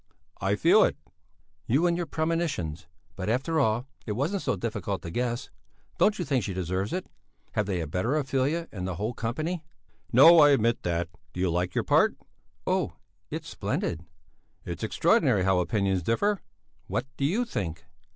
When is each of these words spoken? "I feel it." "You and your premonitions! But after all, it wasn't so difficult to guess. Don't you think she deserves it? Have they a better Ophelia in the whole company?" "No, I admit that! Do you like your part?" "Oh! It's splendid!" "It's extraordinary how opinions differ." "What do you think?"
"I 0.39 0.55
feel 0.55 0.81
it." 0.83 0.97
"You 1.67 1.85
and 1.85 1.95
your 1.95 2.07
premonitions! 2.07 2.87
But 3.15 3.29
after 3.29 3.59
all, 3.59 3.87
it 4.07 4.13
wasn't 4.13 4.41
so 4.41 4.55
difficult 4.55 5.03
to 5.03 5.11
guess. 5.11 5.51
Don't 5.99 6.17
you 6.17 6.25
think 6.25 6.43
she 6.43 6.55
deserves 6.55 6.91
it? 6.91 7.05
Have 7.51 7.67
they 7.67 7.81
a 7.81 7.85
better 7.85 8.15
Ophelia 8.17 8.67
in 8.71 8.85
the 8.85 8.95
whole 8.95 9.13
company?" 9.13 9.63
"No, 10.11 10.39
I 10.39 10.49
admit 10.49 10.81
that! 10.81 11.09
Do 11.33 11.39
you 11.39 11.51
like 11.51 11.75
your 11.75 11.83
part?" 11.83 12.15
"Oh! 12.65 12.93
It's 13.29 13.47
splendid!" 13.47 14.03
"It's 14.65 14.83
extraordinary 14.83 15.43
how 15.43 15.59
opinions 15.59 16.01
differ." 16.01 16.41
"What 16.87 17.05
do 17.15 17.23
you 17.23 17.45
think?" 17.45 17.85